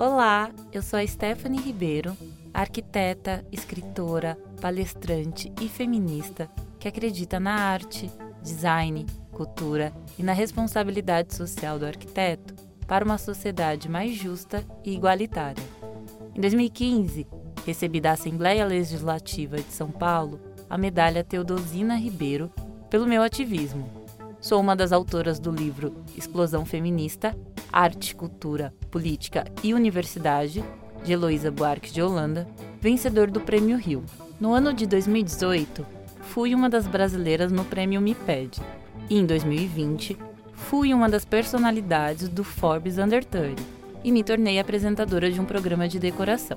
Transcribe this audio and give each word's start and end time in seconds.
Olá, 0.00 0.52
eu 0.72 0.80
sou 0.80 0.96
a 0.96 1.04
Stephanie 1.04 1.60
Ribeiro, 1.60 2.16
arquiteta, 2.54 3.44
escritora, 3.50 4.38
palestrante 4.60 5.52
e 5.60 5.68
feminista 5.68 6.48
que 6.78 6.86
acredita 6.86 7.40
na 7.40 7.54
arte, 7.54 8.08
design, 8.40 9.04
cultura 9.32 9.92
e 10.16 10.22
na 10.22 10.32
responsabilidade 10.32 11.34
social 11.34 11.80
do 11.80 11.84
arquiteto 11.84 12.54
para 12.86 13.04
uma 13.04 13.18
sociedade 13.18 13.88
mais 13.88 14.14
justa 14.14 14.64
e 14.84 14.94
igualitária. 14.94 15.64
Em 16.32 16.40
2015, 16.40 17.26
recebi 17.66 18.00
da 18.00 18.12
Assembleia 18.12 18.64
Legislativa 18.64 19.56
de 19.56 19.72
São 19.72 19.90
Paulo 19.90 20.38
a 20.70 20.78
medalha 20.78 21.24
Teodosina 21.24 21.96
Ribeiro 21.96 22.52
pelo 22.88 23.04
meu 23.04 23.20
ativismo. 23.20 23.90
Sou 24.40 24.60
uma 24.60 24.76
das 24.76 24.92
autoras 24.92 25.40
do 25.40 25.50
livro 25.50 26.04
Explosão 26.16 26.64
Feminista 26.64 27.36
Arte, 27.72 28.14
Cultura, 28.14 28.72
Política 28.90 29.44
e 29.62 29.74
Universidade, 29.74 30.64
de 31.04 31.12
Heloísa 31.12 31.50
Buarque 31.50 31.92
de 31.92 32.02
Holanda, 32.02 32.48
vencedor 32.80 33.30
do 33.30 33.40
Prêmio 33.40 33.76
Rio. 33.76 34.04
No 34.40 34.52
ano 34.52 34.72
de 34.72 34.86
2018, 34.86 35.86
fui 36.22 36.54
uma 36.54 36.68
das 36.68 36.86
brasileiras 36.86 37.52
no 37.52 37.64
Prêmio 37.64 38.00
MIPED. 38.00 38.60
E 39.10 39.18
em 39.18 39.26
2020, 39.26 40.16
fui 40.52 40.92
uma 40.92 41.08
das 41.08 41.24
personalidades 41.24 42.28
do 42.28 42.44
Forbes 42.44 42.98
Under 42.98 43.24
30 43.24 43.62
e 44.04 44.12
me 44.12 44.22
tornei 44.22 44.58
apresentadora 44.58 45.30
de 45.30 45.40
um 45.40 45.44
programa 45.44 45.88
de 45.88 45.98
decoração. 45.98 46.56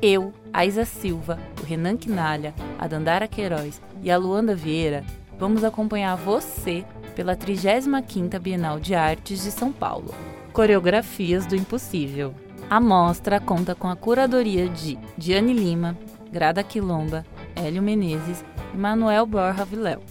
Eu, 0.00 0.32
a 0.52 0.64
Isa 0.64 0.84
Silva, 0.84 1.38
o 1.60 1.64
Renan 1.64 1.96
Quinalha, 1.96 2.54
a 2.78 2.86
Dandara 2.86 3.26
Queiroz 3.26 3.80
e 4.02 4.10
a 4.10 4.16
Luanda 4.16 4.54
Vieira 4.54 5.04
vamos 5.38 5.62
acompanhar 5.62 6.16
você 6.16 6.84
pela 7.14 7.36
35ª 7.36 8.38
Bienal 8.38 8.80
de 8.80 8.94
Artes 8.94 9.42
de 9.42 9.50
São 9.50 9.72
Paulo. 9.72 10.14
Coreografias 10.52 11.46
do 11.46 11.54
Impossível. 11.54 12.34
A 12.68 12.80
mostra 12.80 13.40
conta 13.40 13.74
com 13.74 13.88
a 13.88 13.96
curadoria 13.96 14.68
de 14.68 14.98
Diane 15.16 15.52
Lima, 15.52 15.96
Grada 16.30 16.62
Quilomba, 16.62 17.24
Hélio 17.56 17.82
Menezes 17.82 18.44
e 18.74 18.76
Manuel 18.76 19.24
Borja 19.24 19.64
Viléu. 19.64 20.02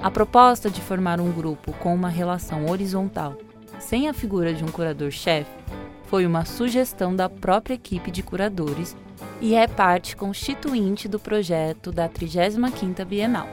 A 0.00 0.10
proposta 0.10 0.70
de 0.70 0.80
formar 0.80 1.20
um 1.20 1.30
grupo 1.30 1.72
com 1.74 1.94
uma 1.94 2.08
relação 2.08 2.66
horizontal, 2.68 3.36
sem 3.78 4.08
a 4.08 4.14
figura 4.14 4.52
de 4.52 4.64
um 4.64 4.68
curador-chefe, 4.68 5.50
foi 6.04 6.24
uma 6.24 6.44
sugestão 6.44 7.14
da 7.14 7.28
própria 7.28 7.74
equipe 7.74 8.10
de 8.10 8.22
curadores 8.22 8.96
e 9.40 9.54
é 9.54 9.66
parte 9.66 10.16
constituinte 10.16 11.06
do 11.06 11.18
projeto 11.18 11.92
da 11.92 12.08
35ª 12.08 13.04
Bienal. 13.04 13.48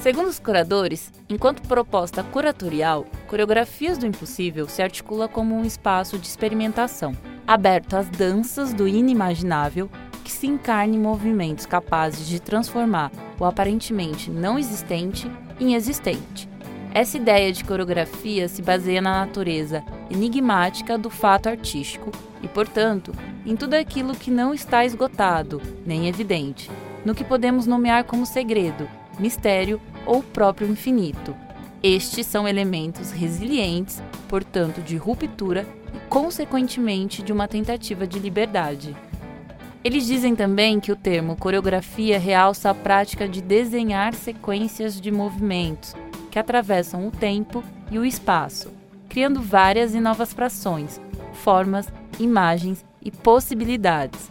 Segundo 0.00 0.28
os 0.28 0.38
curadores, 0.38 1.12
enquanto 1.28 1.66
proposta 1.66 2.22
curatorial, 2.22 3.06
Coreografias 3.26 3.96
do 3.96 4.06
Impossível 4.06 4.68
se 4.68 4.82
articula 4.82 5.28
como 5.28 5.54
um 5.54 5.64
espaço 5.64 6.18
de 6.18 6.26
experimentação, 6.26 7.16
aberto 7.46 7.94
às 7.96 8.08
danças 8.08 8.74
do 8.74 8.86
inimaginável, 8.86 9.90
que 10.22 10.30
se 10.30 10.46
encarna 10.46 10.94
em 10.94 10.98
movimentos 10.98 11.66
capazes 11.66 12.26
de 12.26 12.40
transformar 12.40 13.10
o 13.38 13.44
aparentemente 13.44 14.30
não 14.30 14.58
existente 14.58 15.30
em 15.60 15.74
existente. 15.74 16.48
Essa 16.92 17.16
ideia 17.16 17.52
de 17.52 17.64
coreografia 17.64 18.48
se 18.48 18.62
baseia 18.62 19.02
na 19.02 19.24
natureza 19.24 19.82
enigmática 20.10 20.96
do 20.96 21.10
fato 21.10 21.48
artístico 21.48 22.12
e, 22.42 22.46
portanto, 22.46 23.12
em 23.44 23.56
tudo 23.56 23.74
aquilo 23.74 24.14
que 24.14 24.30
não 24.30 24.54
está 24.54 24.84
esgotado, 24.84 25.60
nem 25.84 26.08
evidente, 26.08 26.70
no 27.04 27.14
que 27.14 27.24
podemos 27.24 27.66
nomear 27.66 28.04
como 28.04 28.24
segredo, 28.24 28.88
mistério 29.18 29.80
ou 30.06 30.22
próprio 30.22 30.68
infinito. 30.68 31.34
Estes 31.82 32.26
são 32.26 32.48
elementos 32.48 33.10
resilientes, 33.10 34.02
portanto, 34.28 34.80
de 34.80 34.96
ruptura 34.96 35.66
e, 35.94 35.98
consequentemente, 36.08 37.22
de 37.22 37.32
uma 37.32 37.46
tentativa 37.46 38.06
de 38.06 38.18
liberdade. 38.18 38.96
Eles 39.84 40.06
dizem 40.06 40.34
também 40.34 40.80
que 40.80 40.90
o 40.90 40.96
termo 40.96 41.36
coreografia 41.36 42.18
realça 42.18 42.70
a 42.70 42.74
prática 42.74 43.28
de 43.28 43.42
desenhar 43.42 44.14
sequências 44.14 44.98
de 44.98 45.10
movimentos 45.10 45.94
que 46.30 46.38
atravessam 46.38 47.06
o 47.06 47.10
tempo 47.10 47.62
e 47.90 47.98
o 47.98 48.04
espaço, 48.04 48.72
criando 49.10 49.42
várias 49.42 49.94
e 49.94 50.00
novas 50.00 50.32
frações, 50.32 50.98
formas, 51.34 51.86
imagens 52.18 52.82
e 53.02 53.10
possibilidades, 53.10 54.30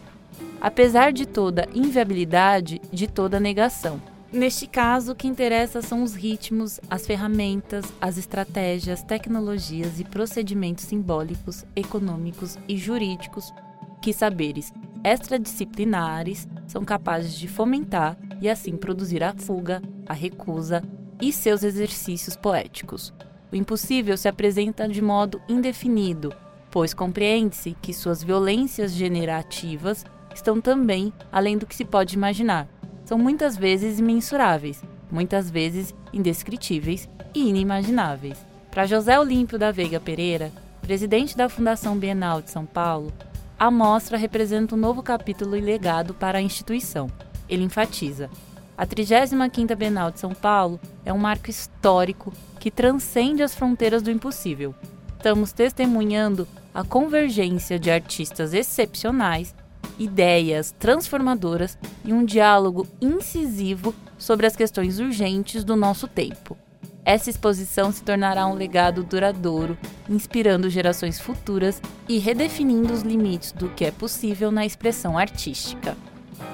apesar 0.60 1.12
de 1.12 1.24
toda 1.24 1.68
inviabilidade, 1.72 2.80
de 2.92 3.06
toda 3.06 3.38
negação. 3.38 4.00
Neste 4.34 4.66
caso, 4.66 5.12
o 5.12 5.14
que 5.14 5.28
interessa 5.28 5.80
são 5.80 6.02
os 6.02 6.16
ritmos, 6.16 6.80
as 6.90 7.06
ferramentas, 7.06 7.84
as 8.00 8.18
estratégias, 8.18 9.00
tecnologias 9.00 10.00
e 10.00 10.04
procedimentos 10.04 10.86
simbólicos, 10.86 11.64
econômicos 11.76 12.58
e 12.66 12.76
jurídicos 12.76 13.54
que 14.02 14.12
saberes 14.12 14.72
extradisciplinares 15.04 16.48
são 16.66 16.84
capazes 16.84 17.34
de 17.34 17.46
fomentar 17.46 18.18
e 18.40 18.48
assim 18.48 18.76
produzir 18.76 19.22
a 19.22 19.32
fuga, 19.32 19.80
a 20.04 20.12
recusa 20.12 20.82
e 21.22 21.32
seus 21.32 21.62
exercícios 21.62 22.36
poéticos. 22.36 23.14
O 23.52 23.56
impossível 23.56 24.16
se 24.16 24.26
apresenta 24.26 24.88
de 24.88 25.00
modo 25.00 25.40
indefinido, 25.48 26.34
pois 26.72 26.92
compreende-se 26.92 27.76
que 27.80 27.94
suas 27.94 28.24
violências 28.24 28.90
generativas 28.94 30.04
estão 30.34 30.60
também 30.60 31.12
além 31.30 31.56
do 31.56 31.66
que 31.66 31.76
se 31.76 31.84
pode 31.84 32.16
imaginar 32.16 32.73
são 33.04 33.18
muitas 33.18 33.56
vezes 33.56 33.98
imensuráveis, 33.98 34.82
muitas 35.10 35.50
vezes 35.50 35.94
indescritíveis 36.12 37.08
e 37.34 37.48
inimagináveis. 37.48 38.38
Para 38.70 38.86
José 38.86 39.18
Olímpio 39.18 39.58
da 39.58 39.70
Veiga 39.70 40.00
Pereira, 40.00 40.50
presidente 40.80 41.36
da 41.36 41.48
Fundação 41.48 41.96
Bienal 41.96 42.42
de 42.42 42.50
São 42.50 42.66
Paulo, 42.66 43.12
a 43.58 43.70
mostra 43.70 44.18
representa 44.18 44.74
um 44.74 44.78
novo 44.78 45.02
capítulo 45.02 45.56
e 45.56 45.60
legado 45.60 46.12
para 46.14 46.38
a 46.38 46.42
instituição. 46.42 47.10
Ele 47.48 47.62
enfatiza: 47.62 48.28
a 48.76 48.84
35ª 48.84 49.76
Bienal 49.76 50.10
de 50.10 50.18
São 50.18 50.34
Paulo 50.34 50.80
é 51.04 51.12
um 51.12 51.18
marco 51.18 51.48
histórico 51.48 52.32
que 52.58 52.70
transcende 52.70 53.42
as 53.42 53.54
fronteiras 53.54 54.02
do 54.02 54.10
impossível. 54.10 54.74
Estamos 55.16 55.52
testemunhando 55.52 56.46
a 56.74 56.82
convergência 56.82 57.78
de 57.78 57.90
artistas 57.90 58.52
excepcionais 58.52 59.54
ideias 59.98 60.74
transformadoras 60.78 61.78
e 62.04 62.12
um 62.12 62.24
diálogo 62.24 62.86
incisivo 63.00 63.94
sobre 64.18 64.46
as 64.46 64.56
questões 64.56 64.98
urgentes 64.98 65.64
do 65.64 65.76
nosso 65.76 66.08
tempo. 66.08 66.56
Essa 67.04 67.28
exposição 67.28 67.92
se 67.92 68.02
tornará 68.02 68.46
um 68.46 68.54
legado 68.54 69.04
duradouro, 69.04 69.76
inspirando 70.08 70.70
gerações 70.70 71.20
futuras 71.20 71.80
e 72.08 72.18
redefinindo 72.18 72.92
os 72.92 73.02
limites 73.02 73.52
do 73.52 73.68
que 73.68 73.84
é 73.84 73.90
possível 73.90 74.50
na 74.50 74.64
expressão 74.64 75.18
artística. 75.18 75.96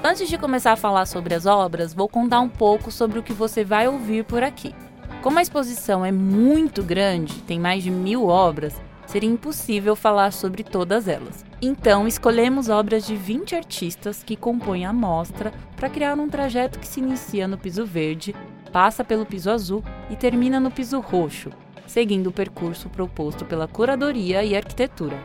Antes 0.03 0.29
de 0.29 0.37
começar 0.37 0.73
a 0.73 0.77
falar 0.77 1.07
sobre 1.07 1.35
as 1.35 1.47
obras, 1.47 1.95
vou 1.95 2.09
contar 2.09 2.41
um 2.41 2.49
pouco 2.49 2.91
sobre 2.91 3.19
o 3.19 3.23
que 3.23 3.33
você 3.33 3.63
vai 3.63 3.87
ouvir 3.87 4.25
por 4.25 4.43
aqui. 4.43 4.75
Como 5.23 5.39
a 5.39 5.43
exposição 5.43 6.05
é 6.05 6.11
muito 6.11 6.83
grande, 6.83 7.35
tem 7.43 7.61
mais 7.61 7.83
de 7.83 7.91
mil 7.91 8.27
obras, 8.27 8.81
seria 9.07 9.29
impossível 9.29 9.95
falar 9.95 10.33
sobre 10.33 10.65
todas 10.65 11.07
elas. 11.07 11.45
Então, 11.63 12.09
escolhemos 12.09 12.71
obras 12.71 13.07
de 13.07 13.15
20 13.15 13.55
artistas 13.55 14.23
que 14.23 14.35
compõem 14.35 14.87
a 14.87 14.95
mostra 14.95 15.53
para 15.77 15.91
criar 15.91 16.19
um 16.19 16.27
trajeto 16.27 16.79
que 16.79 16.89
se 16.89 17.01
inicia 17.01 17.47
no 17.47 17.59
piso 17.59 17.85
verde, 17.85 18.35
passa 18.73 19.05
pelo 19.05 19.27
piso 19.27 19.51
azul 19.51 19.85
e 20.09 20.17
termina 20.17 20.59
no 20.59 20.71
piso 20.71 21.01
roxo, 21.01 21.51
seguindo 21.87 22.29
o 22.29 22.33
percurso 22.33 22.89
proposto 22.89 23.45
pela 23.45 23.69
curadoria 23.69 24.43
e 24.43 24.57
arquitetura. 24.57 25.23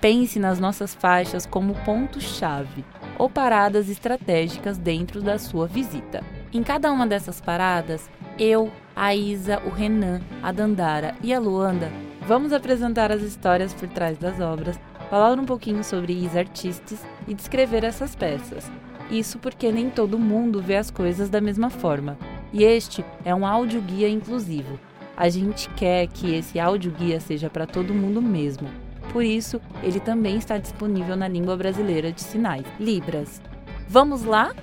Pense 0.00 0.38
nas 0.38 0.58
nossas 0.58 0.94
faixas 0.94 1.44
como 1.44 1.74
ponto-chave 1.84 2.82
ou 3.18 3.28
paradas 3.28 3.90
estratégicas 3.90 4.78
dentro 4.78 5.20
da 5.20 5.38
sua 5.38 5.66
visita. 5.66 6.24
Em 6.50 6.62
cada 6.62 6.90
uma 6.90 7.06
dessas 7.06 7.42
paradas, 7.42 8.08
eu, 8.38 8.72
a 8.96 9.14
Isa, 9.14 9.60
o 9.66 9.68
Renan, 9.68 10.22
a 10.42 10.50
Dandara 10.50 11.14
e 11.22 11.32
a 11.32 11.38
Luanda 11.38 11.90
Vamos 12.24 12.52
apresentar 12.52 13.10
as 13.10 13.20
histórias 13.20 13.74
por 13.74 13.88
trás 13.88 14.16
das 14.16 14.38
obras, 14.38 14.78
falar 15.12 15.38
um 15.38 15.44
pouquinho 15.44 15.84
sobre 15.84 16.14
os 16.26 16.34
artistas 16.34 17.04
e 17.28 17.34
descrever 17.34 17.84
essas 17.84 18.16
peças. 18.16 18.72
Isso 19.10 19.38
porque 19.38 19.70
nem 19.70 19.90
todo 19.90 20.18
mundo 20.18 20.62
vê 20.62 20.78
as 20.78 20.90
coisas 20.90 21.28
da 21.28 21.38
mesma 21.38 21.68
forma. 21.68 22.16
E 22.50 22.64
este 22.64 23.04
é 23.22 23.34
um 23.34 23.46
audioguia 23.46 24.08
inclusivo. 24.08 24.80
A 25.14 25.28
gente 25.28 25.68
quer 25.76 26.06
que 26.06 26.34
esse 26.34 26.58
audioguia 26.58 27.20
seja 27.20 27.50
para 27.50 27.66
todo 27.66 27.92
mundo 27.92 28.22
mesmo. 28.22 28.70
Por 29.12 29.22
isso, 29.22 29.60
ele 29.82 30.00
também 30.00 30.38
está 30.38 30.56
disponível 30.56 31.14
na 31.14 31.28
língua 31.28 31.58
brasileira 31.58 32.10
de 32.10 32.22
sinais, 32.22 32.64
Libras. 32.80 33.42
Vamos 33.86 34.24
lá? 34.24 34.54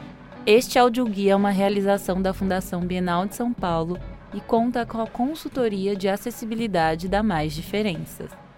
Este 0.48 0.80
audioguia 0.80 1.34
é 1.34 1.36
uma 1.36 1.52
realização 1.52 2.20
da 2.20 2.34
Fundação 2.34 2.82
Bienal 2.82 3.28
de 3.28 3.36
São 3.36 3.54
Paulo 3.54 4.00
e 4.34 4.42
conta 4.42 4.84
com 4.84 5.00
a 5.00 5.06
consultoria 5.06 5.96
de 5.96 6.10
acessibilidade 6.10 7.08
da 7.08 7.22
Mais 7.22 7.54
Diferenças. 7.54 8.49